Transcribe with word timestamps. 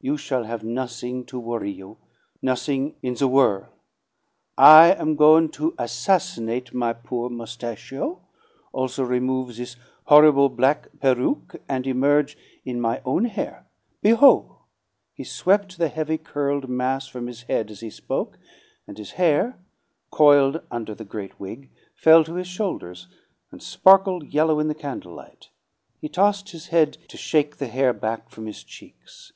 You 0.00 0.16
shall 0.16 0.44
have 0.44 0.64
nothing 0.64 1.26
to 1.26 1.38
worry 1.38 1.70
you, 1.70 1.98
nothing 2.40 2.96
in 3.02 3.12
the 3.12 3.28
worl'. 3.28 3.66
I 4.56 4.92
am 4.94 5.16
goin' 5.16 5.50
to 5.50 5.74
assassinate 5.76 6.72
my 6.72 6.94
poor 6.94 7.28
mustachio 7.28 8.22
also 8.72 9.04
remove 9.04 9.56
this 9.56 9.76
horrible 10.04 10.48
black 10.48 10.88
peruke, 11.00 11.56
and 11.68 11.86
emerge 11.86 12.38
in 12.64 12.80
my 12.80 13.02
own 13.04 13.26
hair. 13.26 13.66
Behol'!" 14.02 14.60
He 15.12 15.24
swept 15.24 15.76
the 15.76 15.88
heavy 15.90 16.16
curled, 16.16 16.70
mass 16.70 17.06
from 17.06 17.26
his 17.26 17.42
head 17.42 17.70
as 17.70 17.80
he 17.80 17.90
spoke, 17.90 18.38
and 18.86 18.96
his 18.96 19.10
hair, 19.20 19.58
coiled 20.10 20.62
under 20.70 20.94
the 20.94 21.04
great 21.04 21.38
wig, 21.38 21.68
fell 21.94 22.24
to 22.24 22.36
his 22.36 22.48
shoulders, 22.48 23.08
and 23.52 23.62
sparkled 23.62 24.32
yellow 24.32 24.58
in 24.58 24.68
the 24.68 24.74
candle 24.74 25.12
light. 25.14 25.50
He 26.00 26.08
tossed 26.08 26.52
his 26.52 26.68
head 26.68 26.96
to 27.10 27.18
shake 27.18 27.58
the 27.58 27.68
hair 27.68 27.92
back 27.92 28.30
from 28.30 28.46
his 28.46 28.64
cheeks. 28.64 29.32